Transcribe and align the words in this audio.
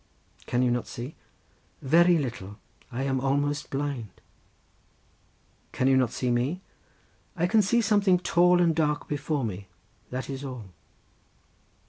"Can 0.47 0.63
you 0.63 0.71
not 0.71 0.87
see?" 0.87 1.13
"Very 1.83 2.17
little. 2.17 2.57
I 2.91 3.03
am 3.03 3.19
almost 3.21 3.69
blind." 3.69 4.09
"Can 5.73 5.87
you 5.87 5.95
not 5.95 6.09
see 6.09 6.31
me?" 6.31 6.61
"I 7.37 7.45
can 7.45 7.61
see 7.61 7.81
something 7.81 8.17
tall 8.17 8.59
and 8.59 8.75
dark 8.75 9.07
before 9.07 9.45
me; 9.45 9.67
that 10.09 10.27
is 10.27 10.43
all." 10.43 10.71